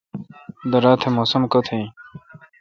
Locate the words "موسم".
1.15-1.43